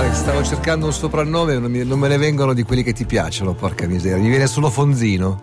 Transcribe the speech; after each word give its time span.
Alex, 0.00 0.14
stavo 0.14 0.42
cercando 0.42 0.86
un 0.86 0.94
soprannome, 0.94 1.58
non, 1.58 1.70
mi- 1.70 1.84
non 1.84 1.98
me 1.98 2.08
ne 2.08 2.16
vengono 2.16 2.54
di 2.54 2.62
quelli 2.62 2.82
che 2.82 2.94
ti 2.94 3.04
piacciono, 3.04 3.52
porca 3.52 3.86
miseria. 3.86 4.16
Mi 4.16 4.30
viene 4.30 4.46
solo 4.46 4.70
Fonzino. 4.70 5.42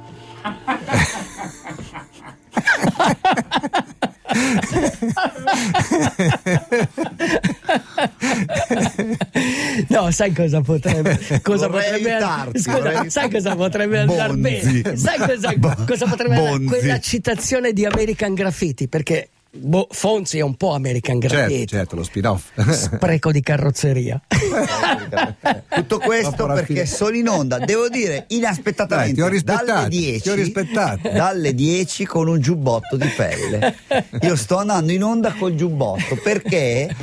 No, 9.90 10.12
sai 10.12 10.34
cosa 10.34 10.62
potrebbe, 10.62 11.18
cosa 11.42 11.68
potrebbe 11.70 12.12
aiutarti, 12.14 12.60
scusa, 12.60 12.78
vorrei- 12.78 13.10
sai 13.10 13.30
cosa 13.32 13.56
potrebbe 13.56 14.00
andare 14.00 14.34
bene? 14.36 14.96
Sai 14.98 15.18
cosa, 15.18 15.54
cosa 15.86 16.06
potrebbe 16.08 16.36
andare 16.36 16.58
Bonzi. 16.58 16.66
quella 16.68 17.00
citazione 17.00 17.74
di 17.74 17.86
American 17.86 18.34
Graffiti 18.34 18.88
perché 18.88 19.30
boh, 19.58 19.88
Fonzi 19.92 20.38
è 20.38 20.42
un 20.42 20.56
po' 20.56 20.74
American 20.74 21.20
Certo, 21.22 21.36
Graffiti. 21.36 21.68
certo, 21.68 21.96
lo 21.96 22.04
spin-off. 22.04 22.50
Spreco 22.72 23.32
di 23.32 23.42
carrozzeria. 23.42 24.22
Tutto 25.70 26.00
questo 26.00 26.46
perché 26.48 26.86
sono 26.86 27.16
in 27.16 27.28
onda, 27.28 27.58
devo 27.60 27.90
dire, 27.90 28.26
Dai, 28.28 28.38
inaspettatamente 28.38 29.14
ti 29.16 29.22
ho 29.22 29.28
rispettato, 29.28 29.66
dalle 29.66 29.90
ti 29.90 29.98
10, 29.98 30.30
ho 30.30 30.34
rispettato. 30.34 31.10
dalle 31.10 31.54
10 31.54 32.06
con 32.06 32.28
un 32.28 32.40
giubbotto 32.40 32.96
di 32.98 33.08
pelle. 33.08 33.76
Io 34.22 34.36
sto 34.36 34.58
andando 34.58 34.92
in 34.92 35.04
onda 35.04 35.34
col 35.34 35.56
giubbotto 35.56 36.16
perché 36.24 36.96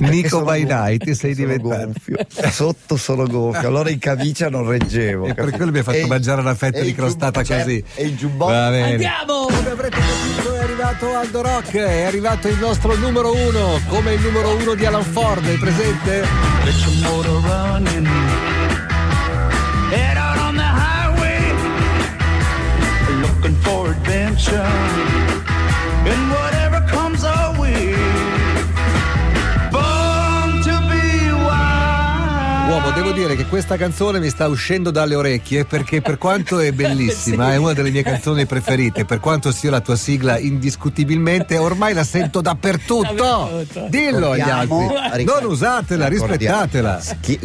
Nico 0.00 0.42
by 0.42 0.64
gonfio, 0.64 0.76
Night 0.76 1.10
sei 1.12 1.34
sono 1.34 1.46
diventato. 1.46 1.84
gonfio. 1.84 2.16
Sotto 2.50 2.96
sono 2.96 3.26
gonfio, 3.26 3.68
allora 3.68 3.90
in 3.90 3.98
camicia 3.98 4.48
non 4.50 4.66
reggevo. 4.68 5.26
E 5.26 5.34
per 5.34 5.50
quello 5.50 5.70
mi 5.70 5.78
hai 5.78 5.84
fatto 5.84 5.96
E- 5.98 6.06
mangiare 6.06 6.40
una 6.40 6.54
fetta 6.54 6.80
di 6.80 6.94
crostata 6.94 7.42
giub- 7.42 7.58
così. 7.62 7.82
certo, 7.84 8.00
E 8.00 8.04
il 8.04 8.16
giubbotto. 8.16 8.52
Andiamo! 8.52 9.46
Come 9.46 9.70
avrete 9.70 9.96
capito 9.98 10.54
è 10.54 10.58
arrivato 10.62 11.14
Aldo 11.16 11.42
Rock, 11.42 11.74
è 11.76 12.02
arrivato 12.02 12.48
il 12.48 12.58
nostro 12.58 12.94
numero 12.96 13.32
uno, 13.34 13.80
come 13.88 14.14
il 14.14 14.20
numero 14.20 14.54
uno 14.56 14.74
di 14.74 14.84
Alan 14.84 15.02
Ford, 15.04 15.44
è 15.46 15.56
presente? 15.58 16.24
Your 16.64 17.10
motor 17.10 17.42
running. 17.42 18.06
Head 19.90 20.16
out 20.16 20.38
on 20.38 20.56
the 20.56 20.62
highway, 20.62 21.54
looking 23.20 23.56
for 23.62 23.88
adventure. 23.90 24.66
And 26.04 26.30
whatever 26.30 26.65
Uomo, 32.76 32.90
devo 32.90 33.12
dire 33.12 33.36
che 33.36 33.46
questa 33.46 33.78
canzone 33.78 34.20
mi 34.20 34.28
sta 34.28 34.46
uscendo 34.48 34.90
dalle 34.90 35.14
orecchie 35.14 35.64
perché 35.64 36.02
per 36.02 36.18
quanto 36.18 36.58
è 36.60 36.72
bellissima, 36.76 37.46
Sì. 37.48 37.52
è 37.52 37.56
una 37.56 37.72
delle 37.72 37.90
mie 37.90 38.02
canzoni 38.02 38.44
preferite, 38.44 39.06
per 39.06 39.18
quanto 39.18 39.50
sia 39.50 39.70
la 39.70 39.80
tua 39.80 39.96
sigla 39.96 40.38
indiscutibilmente, 40.38 41.56
ormai 41.56 41.94
la 41.94 42.04
sento 42.04 42.42
dappertutto. 42.42 43.14
Dappertutto. 43.14 43.86
Dillo 43.88 44.32
agli 44.32 44.40
altri. 44.40 45.24
Non 45.24 45.44
usatela, 45.46 46.06
rispettatela. 46.06 47.00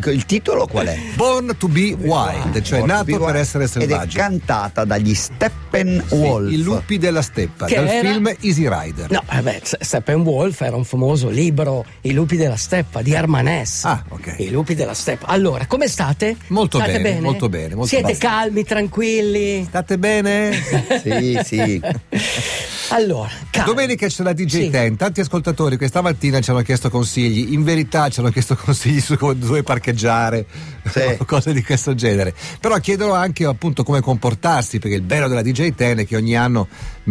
Il 0.08 0.26
titolo 0.26 0.68
qual 0.68 0.88
è? 0.88 0.98
Born 1.16 1.56
to 1.58 1.70
be 1.70 1.96
wild, 1.98 2.62
cioè 2.62 2.80
Born 2.80 2.90
to 3.06 3.14
nato 3.16 3.26
per 3.26 3.36
essere 3.38 3.64
Ed 3.64 3.70
è 3.70 3.72
selvaggio. 3.80 4.18
cantata 4.20 4.84
dagli 4.84 5.14
Steppenwolf. 5.16 6.52
I 6.52 6.62
lupi 6.62 6.98
della 6.98 7.22
steppa, 7.22 7.68
Che 7.68 7.76
dal 7.76 7.88
era? 7.88 8.10
film 8.10 8.36
Easy 8.42 8.68
Rider. 8.68 9.10
No, 9.10 9.24
vabbè, 9.26 9.62
Steppenwolf 9.80 10.60
era 10.60 10.76
un 10.76 10.84
famoso 10.84 11.30
libro, 11.30 11.86
I 12.02 12.12
lupi 12.12 12.36
della 12.36 12.58
steppa 12.58 13.02
di 13.02 13.14
Herman 13.14 13.48
Hesse. 13.48 13.88
Ah, 13.88 14.04
ok. 14.10 14.36
I 14.40 14.50
lupi 14.50 14.76
della 14.76 14.94
steppa. 14.94 15.20
Allora, 15.26 15.66
come 15.68 15.88
state? 15.88 16.36
Molto 16.48 16.78
State 16.80 17.00
bene, 17.00 17.20
molto 17.22 17.48
bene, 17.50 17.76
molto 17.76 17.88
Siete 17.90 18.06
bene. 18.08 18.18
calmi, 18.18 18.64
tranquilli? 18.64 19.64
State 19.68 19.98
bene? 19.98 20.50
Sì, 21.02 21.40
sì. 21.44 21.82
Allora, 22.90 23.30
calmi. 23.50 23.68
Domenica 23.74 24.08
c'è 24.08 24.24
la 24.24 24.34
DJ 24.34 24.48
Sì. 24.48 24.70
10, 24.70 24.96
tanti 24.98 25.22
ascoltatori 25.22 25.78
questa 25.78 26.02
mattina 26.02 26.40
ci 26.42 26.50
hanno 26.52 26.62
chiesto 26.62 26.90
consigli, 26.90 27.54
in 27.54 27.64
verità 27.64 28.10
ci 28.10 28.20
hanno 28.20 28.30
chiesto 28.30 28.56
consigli 28.56 29.00
su 29.00 29.16
come- 29.18 29.38
dove 29.38 29.64
parcheggiare 29.64 30.46
Sì. 30.90 31.00
o 31.20 31.26
cose 31.26 31.54
di 31.54 31.64
questo 31.64 31.96
genere, 31.96 32.34
però 32.60 32.78
chiedono 32.80 33.14
anche 33.14 33.46
appunto 33.46 33.84
come 33.84 34.02
comportarsi 34.02 34.80
perché 34.80 34.96
il 34.98 35.02
bello 35.04 35.28
della 35.28 35.42
DJ 35.42 35.70
10 35.70 36.02
è 36.02 36.06
che 36.06 36.16
ogni 36.16 36.36
anno 36.36 36.68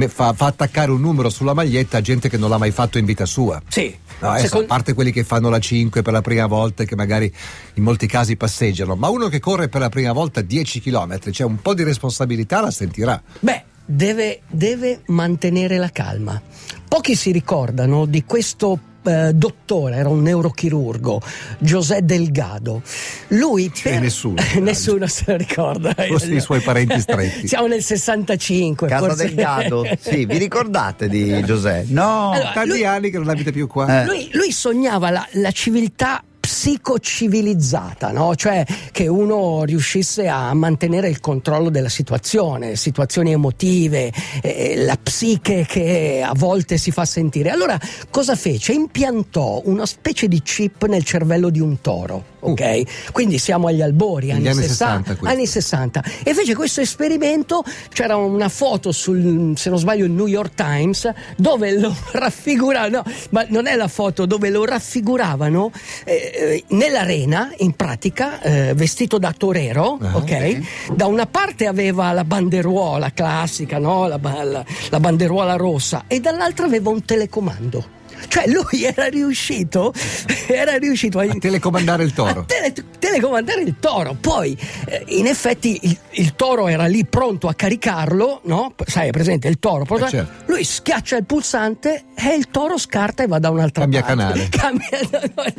fa, 0.09 0.33
fa 0.35 0.47
attaccare 0.47 0.91
un 0.91 1.01
numero 1.01 1.31
sulla 1.31 1.55
maglietta 1.55 1.99
a 1.99 2.01
gente 2.01 2.29
che 2.29 2.37
non 2.37 2.51
l'ha 2.51 2.59
mai 2.59 2.71
fatto 2.71 2.99
in 2.99 3.05
vita 3.05 3.25
sua. 3.25 3.61
Sì. 3.69 3.97
No, 4.21 4.31
adesso, 4.31 4.47
Secon- 4.49 4.65
A 4.65 4.67
parte 4.67 4.93
quelli 4.93 5.13
che 5.13 5.25
fanno 5.25 5.49
la 5.49 5.59
5 5.59 6.03
per 6.03 6.13
la 6.13 6.21
prima 6.21 6.47
volta 6.47 6.83
e 6.83 6.87
che 6.87 6.95
magari 6.95 7.33
in 7.75 7.83
molti 7.83 8.07
casi 8.07 8.37
passeggiano, 8.37 8.95
ma 8.95 9.09
uno 9.09 9.29
che 9.29 9.41
corre 9.41 9.69
per 9.69 9.81
la 9.81 9.89
prima 9.89 10.13
volta 10.13 10.41
10 10.41 10.81
km, 10.81 11.31
cioè 11.31 11.47
un 11.47 11.61
po' 11.61 11.75
di 11.75 11.83
responsabilità 11.83 12.61
la 12.61 12.71
sentirà. 12.71 13.21
Beh, 13.41 13.65
deve, 13.85 14.43
deve 14.49 15.01
mantenere 15.07 15.79
la 15.79 15.91
calma. 15.91 16.41
Pochi 16.89 17.15
si 17.17 17.33
ricordano 17.33 18.05
di 18.05 18.25
questo 18.25 18.79
eh, 19.05 19.33
dottore, 19.35 19.97
era 19.97 20.09
un 20.09 20.23
neurochirurgo, 20.23 21.21
José 21.59 22.01
Delgado. 22.03 22.83
Lui 23.29 23.71
per- 23.83 24.01
nessuno. 24.01 24.41
nessuno 24.61 25.07
se 25.07 25.25
lo 25.27 25.37
ricorda. 25.37 25.95
Forse 25.95 26.33
i 26.35 26.41
suoi 26.41 26.61
parenti 26.61 27.01
stretti. 27.01 27.47
Siamo 27.49 27.67
nel 27.67 27.83
65. 27.83 28.89
Casa 28.89 29.07
forse- 29.09 29.25
del 29.27 29.35
Gado. 29.35 29.85
Sì, 29.99 30.27
vi 30.27 30.39
ricordate 30.39 31.09
di 31.09 31.43
Giuseppe? 31.45 31.87
No. 32.01 32.31
Allora, 32.33 32.51
Tanti 32.53 32.69
lui- 32.71 32.85
anni 32.85 33.11
che 33.11 33.19
non 33.19 33.29
abita 33.29 33.51
più 33.51 33.67
qua. 33.67 34.03
Eh. 34.03 34.07
Lui, 34.07 34.29
lui 34.33 34.53
sognava 34.53 35.11
la, 35.11 35.27
la 35.33 35.51
civiltà 35.51 36.23
psicocivilizzata, 36.51 38.11
no? 38.11 38.35
cioè 38.35 38.67
che 38.91 39.07
uno 39.07 39.63
riuscisse 39.63 40.27
a 40.27 40.53
mantenere 40.53 41.09
il 41.09 41.21
controllo 41.21 41.71
della 41.71 41.89
situazione, 41.89 42.75
situazioni 42.75 43.31
emotive, 43.31 44.13
eh, 44.43 44.75
la 44.85 44.99
psiche 45.01 45.65
che 45.65 46.25
a 46.27 46.33
volte 46.35 46.77
si 46.77 46.91
fa 46.91 47.05
sentire. 47.05 47.51
Allora 47.51 47.79
cosa 48.11 48.35
fece? 48.35 48.73
Impiantò 48.73 49.63
una 49.67 49.87
specie 49.87 50.27
di 50.27 50.43
chip 50.43 50.87
nel 50.87 51.05
cervello 51.05 51.51
di 51.51 51.61
un 51.61 51.81
toro, 51.81 52.30
ok? 52.41 53.11
Quindi 53.13 53.39
siamo 53.39 53.69
agli 53.69 53.83
albori, 53.83 54.31
anni, 54.33 54.49
anni 54.49 54.63
60, 54.63 54.69
60 54.69 55.03
questo. 55.17 55.27
anni 55.37 55.47
60. 55.47 56.05
E 56.25 56.35
fece 56.35 56.55
questo 56.55 56.81
esperimento, 56.81 57.63
c'era 57.93 58.17
una 58.17 58.49
foto 58.49 58.93
sul, 58.93 59.53
se 59.57 59.71
non 59.71 59.79
sbaglio, 59.79 60.05
il 60.05 60.11
New 60.13 60.27
York 60.27 60.55
Times, 60.55 61.11
dove 61.37 61.79
lo 61.79 61.95
raffiguravano, 62.13 63.03
no, 63.05 63.13
ma 63.31 63.45
non 63.49 63.67
è 63.67 63.77
la 63.77 63.89
foto, 63.89 64.27
dove 64.27 64.51
lo 64.51 64.65
raffiguravano 64.65 65.71
eh, 66.05 66.33
eh, 66.35 66.65
nell'arena, 66.69 67.53
in 67.59 67.73
pratica, 67.73 68.41
eh, 68.43 68.75
vestito 68.75 69.19
da 69.19 69.33
torero, 69.37 69.99
Ah, 70.01 70.17
ok? 70.17 70.95
Da 70.95 71.07
una 71.07 71.27
parte 71.27 71.67
aveva 71.67 72.13
la 72.13 72.25
banderuola 72.25 73.13
classica, 73.13 73.79
no? 73.79 74.07
la, 74.07 74.19
la- 74.23 74.65
la 74.91 75.01
banderuola 75.01 75.57
rossa, 75.57 76.05
e 76.07 76.21
dall'altra 76.21 76.67
aveva 76.67 76.91
un 76.91 77.05
telecomando. 77.05 77.99
Cioè 78.31 78.45
lui 78.47 78.85
era 78.85 79.07
riuscito, 79.09 79.93
era 80.47 80.77
riuscito 80.77 81.19
a, 81.19 81.25
A 81.25 81.35
telecomandare 81.37 82.05
il 82.05 82.13
toro. 82.13 82.41
a 82.41 82.45
tele- 82.45 82.73
telecomandare 82.99 83.61
il 83.63 83.75
toro. 83.81 84.17
Poi, 84.21 84.57
eh, 84.87 85.03
in 85.09 85.27
effetti, 85.27 85.77
il, 85.83 85.99
il 86.11 86.37
toro 86.37 86.69
era 86.69 86.87
lì 86.87 87.05
pronto 87.05 87.49
a 87.49 87.55
caricarlo, 87.55 88.43
no? 88.45 88.73
Sai, 88.87 89.09
è 89.09 89.11
presente 89.11 89.49
il 89.49 89.59
toro? 89.59 89.85
pronto- 89.85 90.05
Eh, 90.07 90.11
certo. 90.11 90.45
Lui 90.53 90.63
schiaccia 90.63 91.17
il 91.17 91.25
pulsante 91.25 92.05
e 92.15 92.35
il 92.37 92.49
toro 92.51 92.79
scarta 92.79 93.25
e 93.25 93.27
va 93.27 93.41
da 93.41 93.51
un'altra 93.51 93.83
Cambia 93.83 94.03
parte. 94.03 94.17
canale. 94.17 94.49
Cambia- 95.11 95.51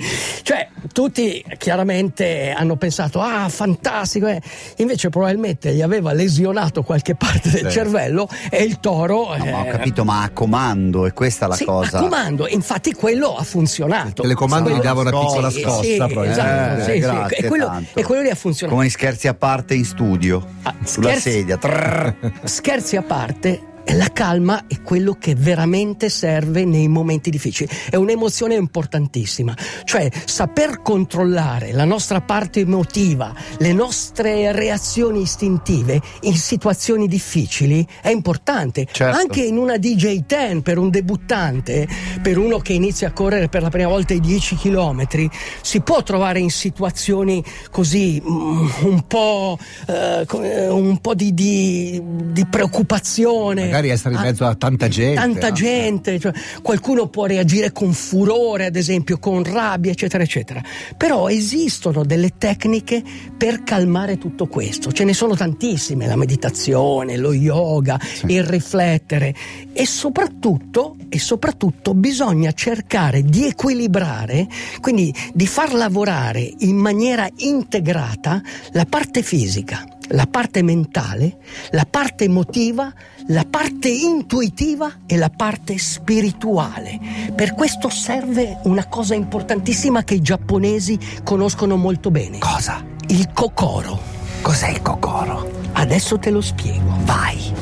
cioè, 0.44 0.70
tutti 0.94 1.44
chiaramente 1.58 2.54
hanno 2.56 2.76
pensato, 2.78 3.20
ah, 3.20 3.50
fantastico. 3.50 4.28
eh. 4.28 4.42
Invece, 4.78 5.10
probabilmente 5.10 5.74
gli 5.74 5.82
aveva 5.82 6.14
lesionato 6.14 6.84
qualche 6.84 7.16
parte 7.16 7.50
del 7.50 7.66
Sì. 7.66 7.72
cervello 7.72 8.30
e 8.50 8.64
il 8.64 8.80
toro. 8.80 9.36
No, 9.36 9.46
ma 9.46 9.60
ho 9.62 9.66
eh, 9.66 9.70
capito, 9.72 10.04
ma 10.06 10.24
a 10.24 10.30
comando, 10.30 11.06
e 11.06 11.12
questa 11.14 11.46
è 11.46 11.50
la 11.50 11.56
sì, 11.56 11.66
cosa. 11.66 11.98
a 12.00 12.02
comando, 12.02 12.48
infatti 12.62 12.94
quello 12.94 13.36
ha 13.36 13.44
funzionato. 13.44 14.08
Il 14.08 14.14
telecomando 14.30 14.70
gli 14.70 14.80
dava 14.80 15.02
una 15.02 15.10
piccola 15.10 15.50
Sì, 15.50 15.62
scossa. 15.62 15.82
sì, 15.84 15.96
probabilmente. 15.98 16.32
esatto, 16.42 16.80
Eh, 16.80 16.84
sì, 16.86 16.92
sì. 16.92 17.00
grazie 17.00 17.38
E, 17.38 17.48
quello, 17.48 17.66
tanto. 17.66 18.00
e 18.00 18.04
quello 18.04 18.22
lì 18.22 18.30
ha 18.30 18.36
funzionato. 18.36 18.78
Come 18.78 18.90
scherzi 18.90 19.28
a 19.28 19.34
parte 19.34 19.74
in 19.74 19.86
studio, 19.86 20.46
Ah, 20.64 20.76
sulla 20.84 21.10
scherzi- 21.10 21.32
sedia. 21.32 21.58
Trrr. 21.58 22.14
Scherzi 22.44 22.96
a 22.96 23.02
parte, 23.02 23.60
la 23.88 24.10
calma 24.12 24.66
è 24.68 24.82
quello 24.82 25.16
che 25.20 25.36
veramente 25.36 26.10
serve 26.10 26.66
nei 26.66 26.88
momenti 26.88 27.30
difficili. 27.30 27.70
È 27.90 27.96
un'emozione 27.96 28.56
importantissima. 28.56 29.56
Cioè, 29.84 30.10
saper 30.26 30.82
controllare 30.82 31.72
la 31.74 31.86
nostra 31.86 32.22
parte 32.22 32.62
emotiva, 32.62 33.34
le 33.58 33.74
nostre 33.74 34.52
reazioni 34.52 35.22
istintive 35.22 36.02
in 36.22 36.36
situazioni 36.36 37.08
difficili 37.08 37.86
è 38.02 38.10
importante. 38.10 38.88
Certo. 38.92 39.18
Anche 39.18 39.44
in 39.44 39.58
una 39.58 39.78
DJ 39.78 40.24
10 40.26 40.62
per 40.62 40.78
un 40.78 40.90
debuttante, 40.90 41.88
per 42.22 42.38
uno 42.38 42.60
che 42.60 42.74
inizia 42.74 43.10
a 43.10 43.12
correre 43.12 43.50
per 43.50 43.62
la 43.62 43.70
prima 43.70 43.88
volta 43.88 44.14
i 44.14 44.20
10 44.20 44.56
km, 44.56 45.08
si 45.62 45.82
può 45.82 46.04
trovare 46.04 46.40
in 46.40 46.50
situazioni 46.50 47.44
così 47.70 48.22
mm, 48.22 48.70
un 48.84 49.04
po', 49.08 49.58
eh, 49.88 50.24
come- 50.28 50.68
un 50.68 50.98
po' 51.00 51.14
di, 51.14 51.34
di- 51.34 52.02
di 52.04 52.46
preoccupazione. 52.46 53.66
Magari 53.66 53.81
magari 53.82 53.90
essere 53.90 54.14
in 54.14 54.20
Ah, 54.20 54.24
mezzo 54.24 54.46
a 54.46 54.56
tanta 54.56 54.88
gente. 54.88 55.20
Tanta 55.20 55.50
no? 55.50 55.54
gente, 55.54 56.20
cioè, 56.20 56.32
qualcuno 56.62 57.08
può 57.08 57.26
reagire 57.26 57.72
con 57.72 57.94
furore, 57.94 58.66
ad 58.66 58.76
esempio, 58.76 59.18
con 59.18 59.44
rabbia, 59.44 59.92
eccetera, 59.92 60.24
eccetera. 60.24 60.62
Però 60.96 61.28
esistono 61.28 62.04
delle 62.06 62.34
tecniche 62.38 63.04
per 63.38 63.64
calmare 63.64 64.18
tutto 64.18 64.48
questo. 64.48 64.92
Ce 64.92 65.04
ne 65.04 65.14
sono 65.14 65.36
tantissime, 65.36 66.08
la 66.08 66.16
meditazione, 66.16 67.18
lo 67.18 67.34
yoga, 67.34 68.00
il 68.28 68.44
riflettere 68.44 69.34
e 69.74 69.86
soprattutto, 69.86 70.96
e 71.10 71.20
soprattutto 71.20 71.94
bisogna 71.94 72.52
cercare 72.52 73.24
di 73.24 73.46
equilibrare, 73.46 74.48
quindi 74.80 75.14
di 75.34 75.48
far 75.48 75.74
lavorare 75.74 76.54
in 76.60 76.76
maniera 76.78 77.28
integrata 77.38 78.42
la 78.72 78.86
parte 78.86 79.22
fisica, 79.24 79.84
la 80.12 80.26
parte 80.26 80.62
mentale, 80.62 81.38
la 81.72 81.86
parte 81.90 82.26
emotiva, 82.26 82.92
la 83.28 83.46
parte 83.50 83.90
intuitiva 83.90 85.00
e 85.06 85.18
la 85.18 85.30
parte 85.30 85.78
spirituale. 85.78 87.00
Per 87.36 87.54
questo 87.54 87.90
serve 87.90 88.60
una 88.64 88.88
cosa 88.88 89.16
importantissima 89.16 90.04
che 90.04 90.16
i 90.16 90.22
giapponesi 90.22 90.98
conoscono 91.24 91.76
molto 91.76 92.12
bene. 92.12 92.40
Cosa? 92.40 92.84
Il 93.08 93.32
kokoro. 93.34 94.00
Cos'è 94.42 94.70
il 94.70 94.82
cocoro? 94.82 95.50
Adesso 95.74 96.18
te 96.20 96.30
lo 96.30 96.42
spiego. 96.42 96.98
Vai. 97.04 97.54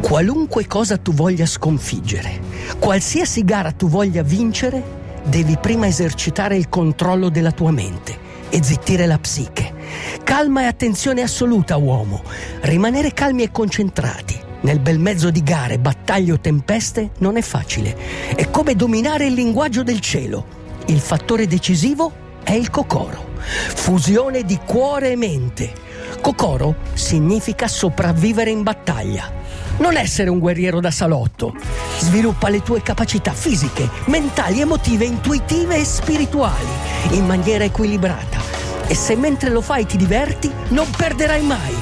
Qualunque 0.00 0.66
cosa 0.66 0.96
tu 0.96 1.12
voglia 1.12 1.46
sconfiggere, 1.46 2.40
qualsiasi 2.78 3.44
gara 3.44 3.70
tu 3.70 3.88
voglia 3.88 4.22
vincere, 4.22 4.82
devi 5.24 5.56
prima 5.58 5.86
esercitare 5.86 6.56
il 6.56 6.68
controllo 6.68 7.28
della 7.28 7.52
tua 7.52 7.70
mente 7.70 8.18
e 8.48 8.62
zittire 8.62 9.06
la 9.06 9.18
psiche. 9.18 9.79
Calma 10.24 10.62
e 10.62 10.66
attenzione 10.66 11.22
assoluta, 11.22 11.76
uomo. 11.76 12.22
Rimanere 12.60 13.12
calmi 13.12 13.42
e 13.42 13.50
concentrati. 13.50 14.38
Nel 14.62 14.78
bel 14.78 14.98
mezzo 14.98 15.30
di 15.30 15.42
gare, 15.42 15.78
battaglie 15.78 16.32
o 16.32 16.40
tempeste 16.40 17.10
non 17.18 17.36
è 17.36 17.42
facile. 17.42 17.96
È 18.34 18.50
come 18.50 18.74
dominare 18.74 19.26
il 19.26 19.32
linguaggio 19.32 19.82
del 19.82 20.00
cielo. 20.00 20.58
Il 20.86 21.00
fattore 21.00 21.46
decisivo 21.46 22.12
è 22.42 22.52
il 22.52 22.70
cocoro. 22.70 23.28
Fusione 23.38 24.44
di 24.44 24.58
cuore 24.64 25.12
e 25.12 25.16
mente. 25.16 25.72
Kokoro 26.20 26.76
significa 26.92 27.68
sopravvivere 27.68 28.50
in 28.50 28.62
battaglia. 28.62 29.32
Non 29.78 29.96
essere 29.96 30.28
un 30.28 30.38
guerriero 30.38 30.80
da 30.80 30.90
salotto. 30.90 31.54
Sviluppa 31.98 32.50
le 32.50 32.62
tue 32.62 32.82
capacità 32.82 33.32
fisiche, 33.32 33.88
mentali, 34.06 34.60
emotive, 34.60 35.06
intuitive 35.06 35.76
e 35.76 35.84
spirituali 35.84 36.68
in 37.12 37.24
maniera 37.24 37.64
equilibrata. 37.64 38.59
E 38.90 38.96
se 38.96 39.14
mentre 39.14 39.50
lo 39.50 39.60
fai 39.60 39.86
ti 39.86 39.96
diverti, 39.96 40.50
non 40.70 40.90
perderai 40.90 41.42
mai. 41.42 41.76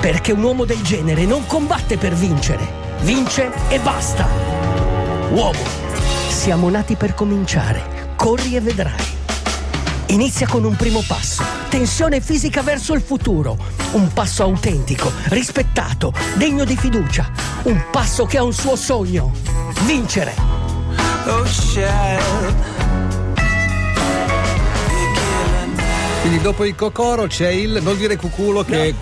Perché 0.00 0.32
un 0.32 0.42
uomo 0.42 0.64
del 0.64 0.82
genere 0.82 1.24
non 1.24 1.46
combatte 1.46 1.96
per 1.96 2.14
vincere. 2.14 2.96
Vince 3.02 3.52
e 3.68 3.78
basta. 3.78 4.26
Uomo, 5.30 5.60
siamo 6.28 6.68
nati 6.68 6.96
per 6.96 7.14
cominciare. 7.14 8.14
Corri 8.16 8.56
e 8.56 8.60
vedrai. 8.60 9.04
Inizia 10.06 10.48
con 10.48 10.64
un 10.64 10.74
primo 10.74 11.04
passo, 11.06 11.44
tensione 11.68 12.20
fisica 12.20 12.60
verso 12.62 12.92
il 12.94 13.02
futuro, 13.02 13.56
un 13.92 14.12
passo 14.12 14.42
autentico, 14.42 15.12
rispettato, 15.26 16.12
degno 16.34 16.64
di 16.64 16.76
fiducia, 16.76 17.30
un 17.62 17.84
passo 17.92 18.26
che 18.26 18.38
ha 18.38 18.42
un 18.42 18.52
suo 18.52 18.74
sogno, 18.74 19.30
vincere. 19.86 20.34
Oh, 21.24 21.44
Quindi 26.22 26.40
dopo 26.40 26.64
il 26.64 26.76
cocoro 26.76 27.26
c'è 27.26 27.48
il. 27.48 27.80
non 27.82 27.96
dire 27.96 28.16
cuculo 28.16 28.62
che 28.62 28.94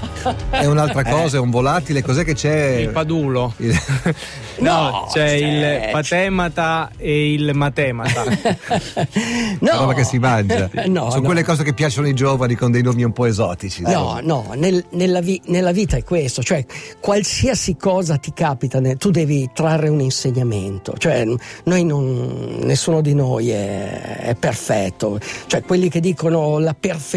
è 0.48 0.64
un'altra 0.64 1.04
cosa, 1.04 1.36
è 1.36 1.40
un 1.40 1.50
volatile, 1.50 2.02
cos'è 2.02 2.24
che 2.24 2.32
c'è? 2.34 2.76
Il 2.78 2.88
padulo. 2.88 3.52
Il- 3.60 3.78
No, 4.60 4.90
No, 4.90 5.08
c'è 5.10 5.38
cioè- 5.38 5.46
il 5.86 5.90
patemata 5.90 6.90
e 6.98 7.32
il 7.32 7.50
matemata. 7.54 8.24
La 9.60 9.76
roba 9.76 9.94
che 9.94 10.04
si 10.04 10.18
mangia. 10.18 10.68
No, 10.86 11.08
Sono 11.08 11.20
no. 11.20 11.26
quelle 11.26 11.42
cose 11.44 11.62
che 11.62 11.72
piacciono 11.72 12.06
ai 12.08 12.12
giovani 12.12 12.56
con 12.56 12.70
dei 12.70 12.82
nomi 12.82 13.02
un 13.02 13.12
po' 13.12 13.24
esotici. 13.24 13.80
No, 13.80 14.18
no, 14.22 14.52
nel- 14.56 14.84
nella, 14.90 15.20
vi- 15.20 15.40
nella 15.46 15.72
vita 15.72 15.96
è 15.96 16.04
questo, 16.04 16.42
cioè 16.42 16.62
qualsiasi 17.00 17.76
cosa 17.76 18.18
ti 18.18 18.34
capita, 18.34 18.80
tu 18.98 19.10
devi 19.10 19.48
trarre 19.54 19.88
un 19.88 20.00
insegnamento, 20.00 20.92
cioè 20.98 21.24
noi 21.64 21.84
non, 21.84 22.58
nessuno 22.64 23.00
di 23.00 23.14
noi 23.14 23.48
è, 23.48 24.18
è 24.18 24.34
perfetto, 24.34 25.18
cioè 25.46 25.62
quelli 25.62 25.88
che 25.88 26.00
dicono 26.00 26.58
la 26.58 26.74
perfezione, 26.78 27.08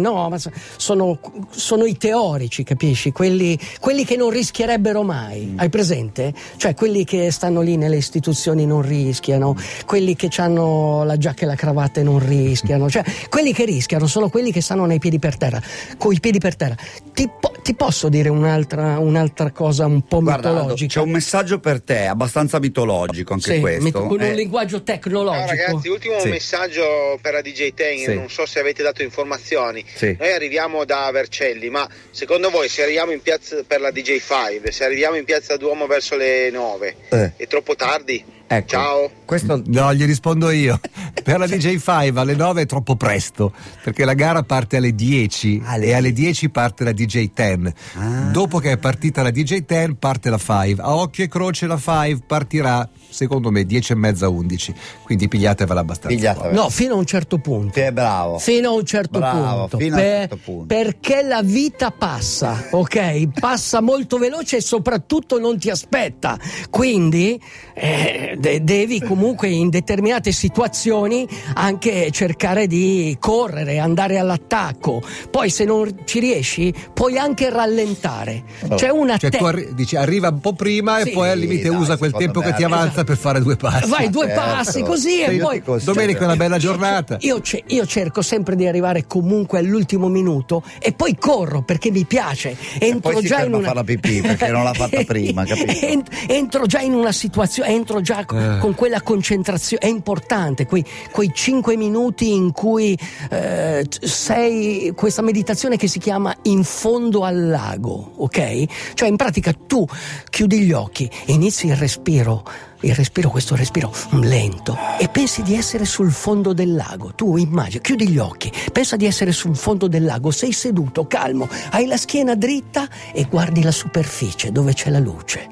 no, 0.00 0.28
ma 0.28 0.38
so- 0.38 0.50
sono, 0.76 1.18
sono 1.50 1.84
i 1.84 1.96
teorici, 1.96 2.62
capisci? 2.62 3.12
Quelli, 3.12 3.58
quelli 3.80 4.04
che 4.04 4.16
non 4.16 4.30
rischierebbero 4.30 5.02
mai, 5.02 5.54
hai 5.56 5.68
presente? 5.68 6.32
Cioè 6.56 6.74
quelli 6.74 7.04
che 7.04 7.30
stanno 7.30 7.60
lì 7.60 7.76
nelle 7.76 7.96
istituzioni 7.96 8.66
non 8.66 8.82
rischiano, 8.82 9.56
quelli 9.86 10.16
che 10.16 10.28
hanno 10.36 11.04
la 11.04 11.16
giacca 11.16 11.42
e 11.44 11.46
la 11.46 11.54
cravatta 11.54 12.00
e 12.00 12.02
non 12.02 12.18
rischiano, 12.24 12.88
cioè 12.88 13.02
quelli 13.28 13.52
che 13.52 13.64
rischiano 13.64 14.06
sono 14.06 14.28
quelli 14.30 14.52
che 14.52 14.60
stanno 14.60 14.86
nei 14.86 14.98
piedi 14.98 15.18
per 15.18 15.36
terra, 15.36 15.60
con 15.98 16.12
i 16.12 16.20
piedi 16.20 16.38
per 16.38 16.56
terra. 16.56 16.76
Ti, 17.12 17.28
po- 17.40 17.52
ti 17.62 17.74
posso 17.74 18.08
dire 18.08 18.28
un'altra, 18.28 18.98
un'altra 18.98 19.50
cosa 19.50 19.86
un 19.86 20.02
po' 20.02 20.20
Guarda, 20.20 20.50
mitologica? 20.52 20.94
c'è 21.00 21.00
un 21.06 21.10
messaggio 21.10 21.58
per 21.60 21.82
te, 21.82 22.06
abbastanza 22.06 22.58
mitologico 22.58 23.32
anche 23.34 23.54
Sì, 23.54 23.60
questo. 23.60 23.82
mit- 23.82 23.92
con 24.08 24.20
Eh, 24.20 24.28
un 24.30 24.34
linguaggio 24.34 24.82
tecnologico. 24.82 25.46
Ciao 25.46 25.56
ragazzi, 25.66 25.88
ultimo 25.88 26.18
Sì. 26.20 26.28
messaggio 26.28 27.18
per 27.20 27.34
la 27.34 27.40
DJ 27.42 27.72
Ten, 27.74 27.98
Sì. 27.98 28.14
non 28.14 28.28
so 28.28 28.46
se 28.46 28.60
avete 28.60 28.82
dato 28.82 29.02
informazioni. 29.10 29.84
Sì. 29.92 30.16
Noi 30.18 30.32
arriviamo 30.32 30.84
da 30.84 31.10
Vercelli, 31.12 31.68
ma 31.68 31.88
secondo 32.10 32.48
voi 32.50 32.68
se 32.68 32.82
arriviamo 32.82 33.10
in 33.12 33.20
piazza 33.20 33.62
per 33.66 33.80
la 33.80 33.90
DJ 33.90 34.18
5, 34.20 34.70
se 34.70 34.84
arriviamo 34.84 35.16
in 35.16 35.24
piazza 35.24 35.56
Duomo 35.56 35.86
verso 35.86 36.16
le 36.16 36.48
9, 36.50 36.94
Eh. 37.10 37.32
è 37.36 37.46
troppo 37.48 37.74
tardi? 37.74 38.24
ecco, 38.46 38.66
Ciao. 38.68 39.10
Questo 39.30 39.62
No, 39.66 39.94
gli 39.94 40.04
rispondo 40.06 40.50
io. 40.50 40.80
Per 41.22 41.38
la 41.38 41.46
DJ5 41.46 42.16
alle 42.16 42.34
9 42.34 42.62
è 42.62 42.66
troppo 42.66 42.96
presto, 42.96 43.52
perché 43.84 44.04
la 44.04 44.14
gara 44.14 44.42
parte 44.42 44.78
alle 44.78 44.92
10 44.92 45.62
Alle 45.64 45.86
e 45.86 45.92
alle 45.92 46.12
10 46.12 46.48
parte 46.48 46.82
la 46.82 46.90
DJ10. 46.90 47.72
Ah. 47.94 48.08
Dopo 48.32 48.58
che 48.58 48.72
è 48.72 48.76
partita 48.78 49.22
la 49.22 49.28
DJ10 49.28 49.94
parte 49.96 50.30
la 50.30 50.38
5. 50.38 50.82
A 50.82 50.96
occhio 50.96 51.22
e 51.22 51.28
croce 51.28 51.68
la 51.68 51.76
5 51.78 52.24
partirà, 52.26 52.88
secondo 53.08 53.52
me, 53.52 53.64
10 53.64 53.92
e 53.92 53.94
mezza 53.94 54.28
11. 54.28 54.74
Quindi 55.04 55.28
pigliatevela 55.28 55.78
abbastanza. 55.78 56.16
pigliatela. 56.16 56.52
No, 56.52 56.68
fino 56.68 56.94
a 56.94 56.96
un 56.96 57.06
certo 57.06 57.38
punto. 57.38 57.78
È 57.78 57.92
bravo. 57.92 58.38
Fino 58.40 58.70
a 58.70 58.72
un 58.72 58.84
certo 58.84 59.18
Bravo, 59.20 59.68
punto. 59.68 59.78
fino 59.78 59.94
a 59.94 59.98
un 59.98 60.04
Per- 60.04 60.18
certo 60.18 60.38
punto. 60.44 60.66
Perché 60.74 61.22
la 61.22 61.42
vita 61.42 61.92
passa, 61.92 62.66
ok? 62.72 63.28
Passa 63.38 63.80
molto 63.80 64.18
veloce 64.18 64.56
e 64.56 64.60
soprattutto 64.60 65.38
non 65.38 65.56
ti 65.58 65.70
aspetta. 65.70 66.36
Quindi 66.68 67.40
eh, 67.74 68.34
de- 68.36 68.64
devi 68.64 68.98
comunque 69.00 69.18
in 69.24 69.68
determinate 69.68 70.32
situazioni 70.32 71.28
anche 71.54 72.10
cercare 72.10 72.66
di 72.66 73.16
correre, 73.20 73.78
andare 73.78 74.18
all'attacco. 74.18 75.02
Poi 75.30 75.50
se 75.50 75.64
non 75.64 75.94
ci 76.04 76.18
riesci 76.20 76.72
puoi 76.92 77.18
anche 77.18 77.50
rallentare. 77.50 78.42
C'è 78.74 78.88
una 78.88 79.16
Cioè, 79.18 79.30
te- 79.30 79.38
tu 79.38 79.44
arri- 79.44 79.74
dici, 79.74 79.96
arriva 79.96 80.28
un 80.28 80.40
po' 80.40 80.52
prima 80.54 81.00
Sì, 81.00 81.10
e 81.10 81.12
poi 81.12 81.28
al 81.30 81.38
limite 81.38 81.68
dai, 81.68 81.76
usa 81.76 81.96
quel 81.96 82.12
tempo 82.12 82.40
che 82.40 82.54
ti 82.54 82.64
avanza 82.64 83.04
per 83.04 83.16
fare 83.16 83.40
due 83.42 83.56
passi. 83.56 83.88
Vai 83.88 84.08
due 84.10 84.26
certo. 84.26 84.40
passi 84.40 84.82
così 84.82 85.22
e 85.22 85.36
poi 85.38 85.62
così. 85.62 85.84
Domenica 85.84 86.20
è 86.20 86.24
una 86.24 86.36
bella 86.36 86.58
giornata. 86.58 87.16
Io, 87.20 87.40
ce- 87.40 87.62
io 87.66 87.86
cerco 87.86 88.22
sempre 88.22 88.56
di 88.56 88.66
arrivare 88.66 89.06
comunque 89.06 89.58
all'ultimo 89.58 90.08
minuto 90.08 90.62
e 90.78 90.92
poi 90.92 91.16
corro 91.18 91.62
perché 91.62 91.90
mi 91.90 92.04
piace. 92.04 92.56
Entro 92.78 93.12
poi 93.12 93.20
si 93.22 93.28
già 93.28 93.42
in 93.42 93.54
una... 93.54 93.72
la 93.74 93.84
pipì, 93.84 94.20
perché 94.20 94.48
non 94.48 94.64
l'ha 94.64 94.72
fatta 94.72 95.02
prima, 95.04 95.44
capito? 95.44 95.86
Ent- 95.86 96.08
entro 96.26 96.66
già 96.66 96.80
in 96.80 96.94
una 96.94 97.12
situazione, 97.12 97.70
entro 97.70 98.00
già 98.00 98.20
Eh. 98.20 98.58
con 98.58 98.74
quella 98.74 99.00
concentrazione. 99.10 99.82
È 99.84 99.88
importante 99.88 100.66
quei, 100.66 100.84
quei 101.10 101.32
cinque 101.34 101.76
minuti 101.76 102.32
in 102.32 102.52
cui 102.52 102.96
eh, 103.30 103.84
sei 103.88 104.92
questa 104.94 105.20
meditazione 105.20 105.76
che 105.76 105.88
si 105.88 105.98
chiama 105.98 106.32
in 106.42 106.62
fondo 106.62 107.24
al 107.24 107.48
lago, 107.48 108.12
ok? 108.18 108.94
Cioè 108.94 109.08
in 109.08 109.16
pratica 109.16 109.52
tu 109.52 109.84
chiudi 110.30 110.60
gli 110.60 110.72
occhi, 110.72 111.10
inizi 111.26 111.66
il 111.66 111.76
respiro 111.76 112.44
il 112.82 112.94
respiro, 112.94 113.28
questo 113.28 113.54
respiro 113.56 113.92
lento, 114.22 114.74
e 114.98 115.08
pensi 115.08 115.42
di 115.42 115.54
essere 115.54 115.84
sul 115.84 116.10
fondo 116.10 116.54
del 116.54 116.74
lago. 116.74 117.12
Tu 117.14 117.36
immagini, 117.36 117.82
chiudi 117.82 118.08
gli 118.08 118.16
occhi, 118.16 118.50
pensa 118.72 118.96
di 118.96 119.04
essere 119.04 119.32
sul 119.32 119.54
fondo 119.54 119.86
del 119.86 120.02
lago, 120.02 120.30
sei 120.30 120.52
seduto, 120.52 121.06
calmo, 121.06 121.46
hai 121.72 121.84
la 121.84 121.98
schiena 121.98 122.34
dritta 122.34 122.88
e 123.12 123.26
guardi 123.28 123.62
la 123.62 123.70
superficie 123.70 124.50
dove 124.50 124.72
c'è 124.72 124.88
la 124.88 124.98
luce. 124.98 125.50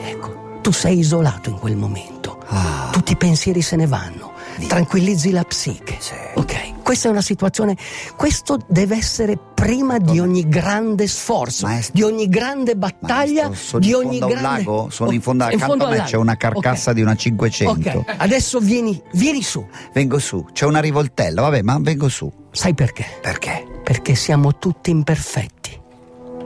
Ecco, 0.00 0.35
tu 0.66 0.72
sei 0.72 0.98
isolato 0.98 1.48
in 1.48 1.60
quel 1.60 1.76
momento. 1.76 2.42
Ah. 2.48 2.88
Tutti 2.90 3.12
i 3.12 3.16
pensieri 3.16 3.62
se 3.62 3.76
ne 3.76 3.86
vanno. 3.86 4.32
Tranquillizzi 4.66 5.30
la 5.30 5.44
psiche. 5.44 5.96
Ok, 6.34 6.82
questa 6.82 7.06
è 7.06 7.10
una 7.12 7.20
situazione. 7.20 7.76
Questo 8.16 8.58
deve 8.66 8.96
essere 8.96 9.38
prima 9.54 9.98
di 9.98 10.18
ogni 10.18 10.48
grande 10.48 11.06
sforzo, 11.06 11.66
Maestro. 11.68 11.92
di 11.94 12.02
ogni 12.02 12.28
grande 12.28 12.74
battaglia, 12.74 13.46
Maestro, 13.46 13.54
sono 13.54 13.80
di 13.80 13.88
in 13.90 13.94
ogni 13.94 14.18
fondo 14.18 14.24
a 14.34 14.38
grande. 14.40 14.58
lago? 14.64 14.88
Sono 14.90 15.10
in 15.12 15.18
Oh, 15.18 15.22
fondo 15.22 15.44
accanto 15.44 15.84
a 15.84 15.86
al 15.86 15.96
me 15.98 16.02
c'è 16.02 16.16
una 16.16 16.36
carcassa 16.36 16.90
Ok. 16.90 16.96
di 16.96 17.02
una 17.02 17.14
500. 17.14 17.98
Ok, 17.98 18.14
adesso 18.16 18.58
vieni, 18.58 19.00
vieni 19.12 19.42
su. 19.44 19.64
Vengo 19.92 20.18
su, 20.18 20.46
c'è 20.52 20.64
una 20.64 20.80
rivoltella, 20.80 21.42
vabbè, 21.42 21.62
ma 21.62 21.78
vengo 21.80 22.08
su. 22.08 22.28
Sai 22.50 22.74
perché? 22.74 23.06
Perché? 23.22 23.64
Perché 23.84 24.16
siamo 24.16 24.58
tutti 24.58 24.90
imperfetti. 24.90 25.78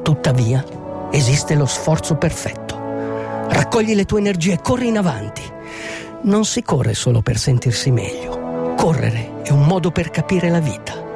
Tuttavia, 0.02 0.62
esiste 1.10 1.54
lo 1.54 1.64
sforzo 1.64 2.16
perfetto. 2.16 2.79
Raccogli 3.50 3.94
le 3.94 4.04
tue 4.04 4.20
energie 4.20 4.52
e 4.52 4.60
corri 4.60 4.88
in 4.88 4.96
avanti. 4.96 5.42
Non 6.22 6.44
si 6.44 6.62
corre 6.62 6.94
solo 6.94 7.20
per 7.20 7.36
sentirsi 7.36 7.90
meglio. 7.90 8.74
Correre 8.76 9.42
è 9.42 9.50
un 9.50 9.66
modo 9.66 9.90
per 9.90 10.10
capire 10.10 10.48
la 10.48 10.60
vita. 10.60 11.08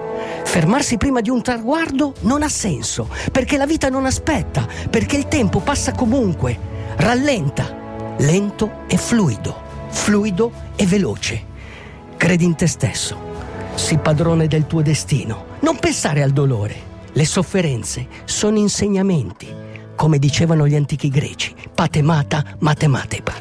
Fermarsi 0.45 0.97
prima 0.97 1.21
di 1.21 1.31
un 1.31 1.43
traguardo 1.43 2.13
non 2.21 2.43
ha 2.43 2.49
senso, 2.49 3.09
perché 3.33 3.57
la 3.57 3.67
vita 3.67 3.89
non 3.89 4.05
aspetta, 4.05 4.67
perché 4.91 5.17
il 5.17 5.29
tempo 5.29 5.61
passa 5.61 5.93
comunque. 5.93 6.59
Rallenta, 6.97 8.15
lento 8.19 8.83
e 8.89 8.97
fluido, 8.97 9.63
fluido 9.89 10.53
e 10.77 10.87
veloce. 10.87 11.43
Credi 12.17 12.45
in 12.45 12.57
te 12.57 12.67
stesso, 12.67 13.17
sii 13.75 13.99
padrone 13.99 14.47
del 14.47 14.67
tuo 14.67 14.83
destino. 14.83 15.47
Non 15.61 15.79
pensare 15.79 16.23
al 16.23 16.31
dolore. 16.31 16.93
Le 17.13 17.25
sofferenze 17.25 18.09
sono 18.25 18.59
insegnamenti, 18.59 19.47
come 20.05 20.19
dicevano 20.19 20.69
gli 20.69 20.75
antichi 20.75 21.09
greci. 21.09 21.55
Patemata, 21.75 22.45
matematepa. 22.59 23.33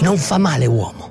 Non 0.00 0.18
fa 0.18 0.36
male 0.36 0.66
uomo. 0.66 1.10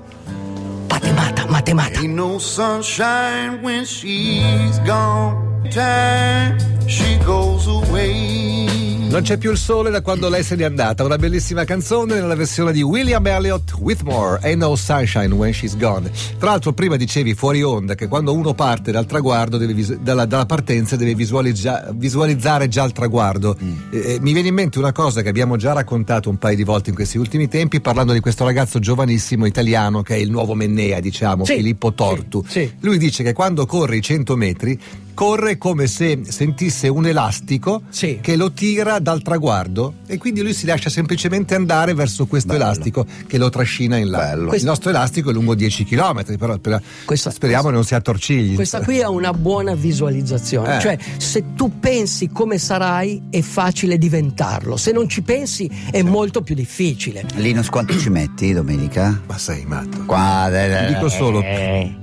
Patemata, 0.85 1.45
matemata. 1.47 1.99
Ain't 2.01 2.13
no 2.13 2.37
sunshine 2.37 3.61
when 3.61 3.85
she's 3.85 4.77
gone. 4.83 5.69
Time 5.69 6.57
she 6.87 7.17
goes 7.23 7.67
away. 7.67 8.76
Non 9.09 9.21
c'è 9.21 9.37
più 9.37 9.51
il 9.51 9.57
sole 9.57 9.89
da 9.89 10.01
quando 10.01 10.27
lei 10.29 10.43
se 10.43 10.55
n'è 10.55 10.63
andata. 10.65 11.03
Una 11.03 11.15
bellissima 11.17 11.63
canzone 11.63 12.15
nella 12.15 12.35
versione 12.35 12.71
di 12.73 12.81
William 12.81 13.25
Elliott 13.25 13.73
Whitmore, 13.79 14.39
Ain't 14.43 14.59
No 14.59 14.75
Sunshine 14.75 15.33
When 15.33 15.53
She's 15.53 15.75
Gone. 15.77 16.11
Tra 16.37 16.49
l'altro, 16.49 16.73
prima 16.73 16.97
dicevi 16.97 17.33
fuori 17.33 17.63
onda 17.63 17.95
che 17.95 18.07
quando 18.07 18.33
uno 18.33 18.53
parte 18.53 18.91
dal 18.91 19.05
traguardo, 19.05 19.57
deve 19.57 19.97
dalla, 20.01 20.25
dalla 20.25 20.45
partenza, 20.45 20.97
deve 20.97 21.15
visualizza- 21.15 21.89
visualizzare 21.95 22.67
già 22.67 22.83
il 22.83 22.91
traguardo. 22.91 23.57
Eh, 23.91 23.97
eh, 23.97 24.17
mi 24.19 24.33
viene 24.33 24.49
in 24.49 24.53
mente 24.53 24.77
una 24.77 24.91
cosa 24.91 25.21
che 25.21 25.29
abbiamo 25.29 25.55
già 25.55 25.71
raccontato 25.73 26.29
un 26.29 26.37
paio 26.37 26.57
di 26.57 26.63
volte 26.63 26.89
in 26.89 26.95
questi 26.95 27.17
ultimi 27.17 27.47
tempi, 27.47 27.79
parlando 27.79 28.11
di 28.13 28.19
questo 28.19 28.43
ragazzo 28.43 28.77
giovanissimo 28.79 29.45
italiano 29.45 30.01
che 30.03 30.15
è 30.15 30.17
il 30.19 30.29
nuovo 30.29 30.53
Mennea, 30.53 30.99
diciamo, 30.99 31.45
Sì, 31.45 31.55
Filippo 31.55 31.93
Tortu. 31.93 32.43
sì, 32.45 32.59
sì. 32.59 32.73
Lui 32.81 32.97
dice 32.97 33.23
che 33.23 33.31
quando 33.33 33.65
corre 33.65 33.95
i 33.97 34.01
100 34.01 34.35
metri 34.35 34.79
corre 35.17 35.57
come 35.57 35.88
se 35.88 36.19
sentisse 36.27 36.88
un 36.89 37.07
elastico 37.07 37.81
Sì. 37.89 38.19
che 38.21 38.36
lo 38.36 38.51
tira 38.51 39.00
dal 39.00 39.24
traguardo 39.24 39.95
e 40.05 40.19
quindi 40.19 40.43
lui 40.43 40.53
si 40.53 40.67
lascia 40.67 40.91
semplicemente 40.91 41.55
andare 41.55 41.95
verso 41.95 42.27
questo 42.27 42.50
Bello. 42.53 42.65
elastico 42.65 43.03
che 43.25 43.39
lo 43.39 43.50
trascina 43.50 43.97
in 43.97 44.12
là. 44.12 44.19
Bello. 44.19 44.53
Il 44.53 44.63
nostro 44.63 44.91
elastico 44.91 45.31
è 45.31 45.33
lungo 45.33 45.55
10 45.55 45.86
km, 45.86 46.38
però 46.38 46.59
per- 46.59 46.79
Questa- 47.03 47.31
speriamo 47.31 47.71
non 47.71 47.83
si 47.83 47.95
attorcigli. 47.95 48.53
Questa 48.53 48.81
qui 48.83 49.00
è 49.00 49.07
una 49.07 49.33
buona 49.33 49.74
visualizzazione, 49.74 50.77
Eh. 50.77 50.81
cioè 50.81 50.97
se 51.17 51.55
tu 51.55 51.79
pensi 51.79 52.29
come 52.29 52.59
sarai 52.59 53.24
è 53.31 53.41
facile 53.41 53.97
diventarlo, 53.97 54.77
se 54.77 54.91
non 54.91 55.09
ci 55.09 55.24
pensi 55.24 55.67
è 55.89 56.03
molto 56.03 56.43
più 56.43 56.53
difficile. 56.53 57.25
Linus, 57.38 57.69
quanto 57.69 57.97
ci 57.97 58.09
metti 58.12 58.53
domenica? 58.53 59.19
Ma 59.25 59.38
sei 59.39 59.65
matto. 59.65 60.03
Qua, 60.05 60.47
eh, 60.51 60.86
Ti 60.89 60.93
dico 60.93 61.09
solo 61.09 61.41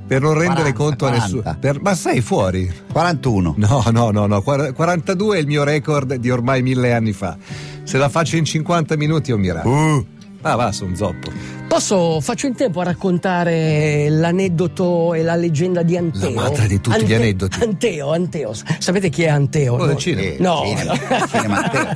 per 0.07 0.21
non 0.21 0.35
rendere 0.35 0.73
40, 0.73 0.77
conto 0.77 1.07
a 1.07 1.11
nessuno. 1.11 1.43
40. 1.43 1.61
per- 1.61 1.81
ma 1.81 1.95
sei 1.95 2.21
fuori? 2.21 2.73
41. 2.93 3.55
No, 3.57 3.85
no, 3.91 4.11
no, 4.11 4.27
no. 4.27 4.43
quar- 4.43 4.73
42 4.73 5.37
è 5.37 5.41
il 5.41 5.47
mio 5.47 5.65
record 5.65 6.15
di 6.15 6.31
ormai 6.31 6.63
mille 6.63 6.93
anni 6.93 7.13
fa. 7.13 7.37
Se 7.85 7.99
la 7.99 8.09
faccio 8.09 8.37
in 8.37 8.45
50 8.45 8.97
minuti 8.97 9.31
è 9.31 9.35
un 9.35 9.41
miracolo. 9.41 9.75
Uh, 9.97 10.07
Ah, 10.47 10.57
va, 10.57 10.73
sono 10.73 10.95
zoppo. 10.95 11.31
Posso, 11.75 12.21
faccio 12.21 12.47
in 12.47 12.55
tempo 12.55 12.79
a 12.79 12.85
raccontare 12.85 14.09
l'aneddoto 14.09 15.13
e 15.13 15.25
la 15.25 15.35
leggenda 15.35 15.83
di 15.83 15.97
Anteo? 15.97 16.31
La 16.33 16.43
madre 16.43 16.69
di 16.69 16.81
tutti 16.81 17.05
gli 17.05 17.13
aneddoti. 17.13 17.63
Anteo, 17.65 18.13
Anteo. 18.13 18.53
Sapete 18.79 19.09
chi 19.09 19.25
è 19.25 19.29
Anteo? 19.29 19.75
Quello 19.75 19.87
del 19.87 19.95
no? 19.95 20.01
cinema. 20.01 20.23
eh, 20.31 20.37
No. 20.39 20.63
cinema, 21.27 21.63
Anteo. 21.65 21.91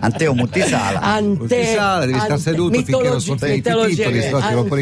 Anteo 0.00 0.34
Muttisala. 0.34 1.00
Ante- 1.00 1.36
Multisala, 1.36 2.06
devi 2.06 2.18
star 2.18 2.30
Ante- 2.30 2.42
seduto 2.42 2.82
finché 2.82 3.08
non 3.08 3.20
sono 3.20 3.36
i 3.46 3.60
titoli, 3.60 3.96
coglioni. 3.96 4.24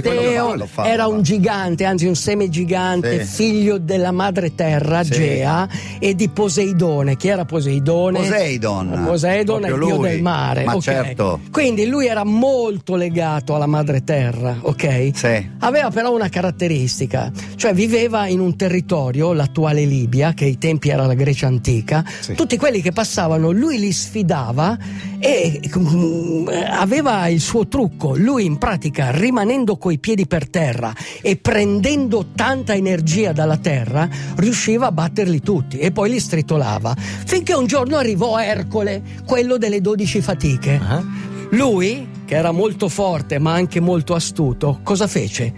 Anteo 0.07 0.55
Lo 0.55 0.67
fa, 0.67 0.87
era 0.89 1.07
un 1.09 1.23
gigante, 1.23 1.85
anzi 1.85 2.07
un 2.07 2.15
semigigante, 2.15 3.25
Sì. 3.25 3.35
figlio 3.35 3.79
della 3.79 4.13
madre 4.13 4.55
terra, 4.55 5.03
Sì. 5.03 5.11
Gea, 5.11 5.69
e 5.99 6.15
di 6.15 6.29
Poseidone. 6.29 7.17
Chi 7.17 7.27
era 7.27 7.45
Poseidone? 7.45 8.21
Poseidon. 8.21 9.03
Poseidon 9.07 9.65
è 9.65 9.71
il 9.73 9.79
dio 9.81 9.97
del 9.97 10.23
mare. 10.23 10.63
Ma 10.63 10.77
ok. 10.77 10.81
certo. 10.83 11.41
Quindi 11.51 11.87
lui 11.87 12.07
era 12.07 12.23
molto 12.23 12.95
legato 12.95 13.57
alla 13.57 13.67
madre 13.67 14.05
terra, 14.05 14.19
ok? 14.29 15.11
Sì. 15.15 15.49
Aveva 15.61 15.91
però 15.91 16.15
una 16.15 16.29
caratteristica, 16.29 17.31
cioè 17.57 17.73
viveva 17.73 18.27
in 18.27 18.41
un 18.41 18.57
territorio, 18.57 19.33
l'attuale 19.33 19.85
Libia, 19.85 20.35
che 20.35 20.45
ai 20.45 20.59
tempi 20.59 20.89
era 20.91 21.07
la 21.07 21.15
Grecia 21.15 21.47
antica, 21.47 22.05
Sì. 22.21 22.35
tutti 22.35 22.57
quelli 22.57 22.83
che 22.83 22.93
passavano 22.93 23.51
lui 23.51 23.79
li 23.79 23.93
sfidava 23.93 24.77
e 25.19 25.61
mm, 25.77 26.49
aveva 26.71 27.29
il 27.29 27.41
suo 27.41 27.67
trucco, 27.69 28.17
lui 28.17 28.45
in 28.45 28.59
pratica 28.59 29.11
rimanendo 29.11 29.77
coi 29.77 29.99
piedi 29.99 30.27
per 30.27 30.49
terra 30.49 30.93
e 31.23 31.37
prendendo 31.37 32.27
tanta 32.35 32.75
energia 32.75 33.33
dalla 33.33 33.57
terra 33.57 34.09
riusciva 34.37 34.87
a 34.87 34.93
batterli 34.93 35.41
tutti 35.41 35.79
e 35.79 35.91
poi 35.93 36.11
li 36.11 36.21
stritolava, 36.21 36.95
finché 36.97 37.55
un 37.55 37.67
giorno 37.67 37.97
arrivò 37.97 38.39
Ercole, 38.39 39.03
quello 39.27 39.57
delle 39.59 39.81
dodici 39.81 40.21
fatiche. 40.21 40.81
Ah. 40.83 41.39
Lui, 41.51 42.07
che 42.27 42.35
era 42.37 42.53
molto 42.53 42.89
forte 42.89 43.39
ma 43.39 43.53
anche 43.53 43.81
molto 43.81 44.15
astuto, 44.15 44.81
cosa 44.83 45.07
fece? 45.07 45.53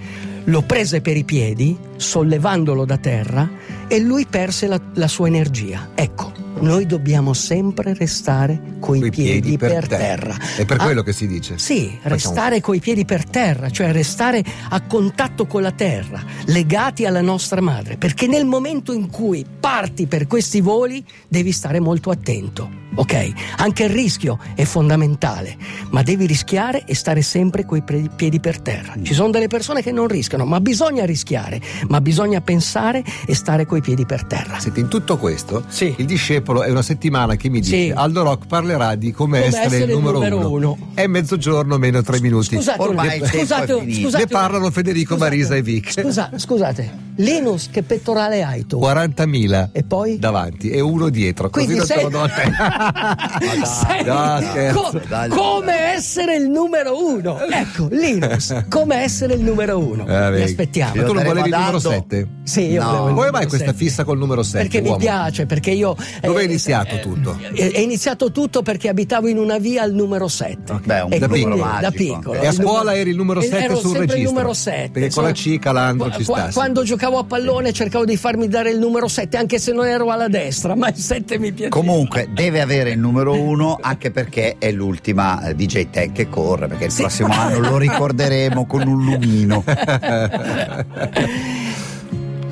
Lo 0.45 0.63
prese 0.63 1.01
per 1.01 1.17
i 1.17 1.23
piedi, 1.25 1.77
sollevandolo 1.97 2.85
da 2.85 2.97
terra, 2.97 3.49
e 3.87 4.01
lui 4.01 4.27
perse 4.29 4.67
la, 4.67 4.81
la 4.95 5.07
sua 5.07 5.29
energia. 5.29 5.91
Ecco, 5.95 6.33
noi 6.61 6.87
dobbiamo 6.87 7.33
sempre 7.35 7.95
restare 7.95 8.77
coi 8.81 9.01
Coi 9.01 9.11
piedi, 9.11 9.57
per, 9.57 9.87
terra. 9.87 10.35
È 10.57 10.65
per 10.65 10.81
Ah, 10.81 10.85
quello 10.85 11.03
che 11.03 11.13
si 11.13 11.29
dice. 11.29 11.59
Sì, 11.59 11.87
Facciamo- 11.89 12.15
restare 12.15 12.61
coi 12.61 12.81
piedi 12.81 13.05
per 13.05 13.25
terra, 13.25 13.71
cioè 13.71 13.93
restare 13.93 14.43
a 14.71 14.81
contatto 14.81 15.47
con 15.47 15.63
la 15.63 15.73
terra, 15.73 16.21
legati 16.47 17.05
alla 17.05 17.21
nostra 17.23 17.61
madre, 17.61 17.97
perché 17.97 18.27
nel 18.27 18.47
momento 18.47 18.93
in 18.93 19.11
cui 19.11 19.45
parti 19.61 20.07
per 20.07 20.27
questi 20.27 20.61
voli 20.61 21.05
devi 21.29 21.53
stare 21.53 21.79
molto 21.79 22.11
attento. 22.11 22.81
Ok, 22.95 23.33
anche 23.57 23.85
il 23.85 23.91
rischio 23.91 24.39
è 24.55 24.65
fondamentale, 24.65 25.57
ma 25.91 26.03
devi 26.03 26.27
rischiare 26.27 26.85
e 26.85 26.95
stare 26.95 27.23
sempre 27.23 27.65
coi 27.65 27.83
piedi 27.83 28.39
per 28.39 28.61
terra. 28.61 28.95
Ci 29.01 29.15
sono 29.15 29.31
delle 29.31 29.49
persone 29.49 29.83
che 29.83 29.93
non 29.93 30.09
rischiano, 30.09 30.45
ma 30.45 30.61
bisogna 30.61 31.05
rischiare, 31.07 31.61
ma 31.89 32.01
bisogna 32.03 32.41
pensare 32.43 33.03
e 33.27 33.35
stare 33.35 33.65
coi 33.65 33.81
piedi 33.81 34.05
per 34.05 34.25
terra. 34.25 34.59
Senti, 34.59 34.81
in 34.81 34.89
tutto 34.89 35.17
questo, 35.17 35.65
Sì. 35.69 35.95
il 35.97 36.05
discepolo 36.05 36.63
è 36.63 36.71
una 36.71 36.83
settimana 36.83 37.35
che 37.37 37.49
mi 37.49 37.61
dice 37.61 37.77
Sì. 37.77 37.93
Aldo 37.95 38.23
Rock 38.25 38.47
parlerà 38.47 38.95
di 38.95 39.11
come, 39.11 39.39
Come 39.41 39.49
essere, 39.49 39.65
essere 39.77 39.85
il 39.85 39.99
numero, 39.99 40.51
uno. 40.51 40.77
È 40.93 41.07
mezzogiorno 41.07 41.79
meno 41.79 42.03
tre 42.03 42.21
minuti. 42.21 42.57
Scusate, 42.57 42.81
Ormai 42.83 43.17
il 43.17 43.23
è 43.23 43.27
scusate, 43.39 43.91
scusate 43.91 44.25
Ne 44.25 44.27
parlano 44.27 44.71
Federico, 44.71 45.17
Marisa 45.17 45.55
e 45.55 45.63
Vic. 45.63 45.93
Scusa, 45.93 46.31
scusate, 46.37 46.91
Linus, 47.16 47.69
che 47.71 47.83
pettorale 47.83 48.42
hai 48.42 48.66
tu? 48.66 48.78
40.000 48.78 49.69
E 49.73 49.83
poi? 49.85 50.19
davanti 50.19 50.71
e 50.71 50.81
uno 50.81 51.09
dietro. 51.11 51.50
Quindi 51.50 51.76
Così 51.76 51.95
non 51.95 52.02
te 52.02 52.02
sei- 52.02 52.02
lo 52.04 52.19
do 52.19 52.23
a 52.23 52.28
te. 52.28 53.66
Sei- 53.66 54.04
no, 54.04 54.40
scherzo. 54.50 54.81
co- 54.90 55.00
Dai. 55.09 55.28
come 55.28 55.78
essere 55.95 56.37
il 56.37 56.49
numero 56.49 57.07
uno? 57.07 57.38
Ecco, 57.40 57.88
Linus, 57.90 58.64
come 58.71 58.97
essere 59.02 59.35
il 59.35 59.40
numero 59.42 59.78
uno? 59.78 60.07
Eh, 60.07 60.31
Vi 60.37 60.42
aspettiamo. 60.42 60.95
Ma 60.97 61.02
tu 61.04 61.12
non 61.12 61.23
volevi 61.25 61.49
il 61.49 61.54
numero 61.54 61.76
ad 61.76 61.83
7? 61.83 62.28
Sì, 62.45 62.61
io 62.71 62.83
No. 62.83 62.90
volevo 62.90 63.14
Come 63.14 63.31
mai 63.31 63.47
questa 63.47 63.66
sette. 63.73 63.76
fissa 63.78 64.04
col 64.04 64.19
numero 64.19 64.42
7? 64.42 64.69
Perché 64.69 64.81
mi 64.81 64.97
piace, 64.97 65.47
perché 65.47 65.71
io. 65.71 65.95
Dove 66.23 66.40
è 66.40 66.42
eh, 66.42 66.47
iniziato 66.47 66.95
eh, 66.97 67.00
tutto? 67.00 67.38
È, 67.54 67.71
è 67.73 67.78
iniziato 67.78 68.33
tutto 68.33 68.62
perché 68.62 68.88
abitavo 68.88 69.28
in 69.28 69.38
una 69.38 69.59
via 69.59 69.83
al 69.83 69.92
numero 69.92 70.28
7. 70.28 70.81
Beh, 70.85 71.00
un 71.00 71.12
e 71.12 71.19
da 71.19 71.28
piccolo 71.28 71.57
da 71.57 71.64
magico. 71.64 71.90
piccolo. 71.92 72.40
E 72.40 72.47
a 72.47 72.52
scuola 72.52 72.78
numero- 72.78 72.97
eri 72.97 73.11
il 73.11 73.16
numero 73.16 73.40
eh, 73.40 73.45
7 73.45 73.64
ero 73.64 73.73
sul 73.76 73.83
sempre 73.83 74.02
il 74.04 74.09
registro. 74.11 74.33
numero 74.33 74.52
7. 74.54 74.90
Perché 74.92 75.11
con 75.11 75.25
la 75.25 75.33
C 75.33 75.59
Calandro 75.59 76.11
ci 76.12 76.25
sta. 76.25 76.49
Quando 76.52 76.83
giocavo 76.83 77.00
a 77.02 77.25
pallone 77.25 77.73
cercavo 77.73 78.04
di 78.04 78.16
farmi 78.16 78.49
dare 78.49 78.71
il 78.71 78.78
numero 78.78 79.09
7, 79.09 79.37
anche 79.37 79.59
se 79.59 79.73
non 79.73 79.87
ero 79.87 80.11
alla 80.11 80.28
destra, 80.28 80.76
ma 80.76 80.88
il 80.88 80.97
7 80.97 81.38
mi 81.38 81.52
piaceva. 81.52 81.75
Comunque 81.75 82.28
deve 82.32 82.61
avere 82.61 82.90
il 82.90 82.99
numero 82.99 83.38
uno 83.38 83.78
anche 83.80 84.11
perché 84.11 84.56
è 84.59 84.71
l'ultima 84.71 85.44
eh, 85.44 85.54
DJ 85.54 85.90
Tech 85.90 86.12
che 86.12 86.28
corre, 86.28 86.68
perché 86.68 86.87
il 86.87 86.94
prossimo 86.94 87.32
anno 87.32 87.59
lo 87.59 87.78
ricorderemo 87.78 88.66
con 88.66 88.87
un 88.87 89.04
lumino. 89.04 89.64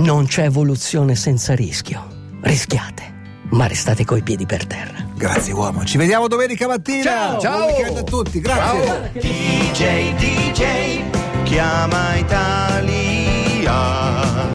Non 0.00 0.24
c'è 0.24 0.44
evoluzione 0.44 1.14
senza 1.14 1.54
rischio. 1.54 2.06
Rischiate, 2.40 3.02
ma 3.50 3.66
restate 3.66 4.06
coi 4.06 4.22
piedi 4.22 4.46
per 4.46 4.66
terra. 4.66 5.06
Grazie 5.14 5.52
uomo, 5.52 5.84
ci 5.84 5.98
vediamo 5.98 6.26
domenica 6.26 6.66
mattina. 6.66 7.36
Ciao. 7.38 7.58
Buon 7.58 7.62
weekend 7.64 7.96
a 7.98 8.02
tutti, 8.02 8.40
grazie. 8.40 9.10
DJ, 9.12 10.14
DJ, 10.14 11.02
chiama 11.44 12.16
Italia. 12.16 13.19
Yeah. 13.62 14.40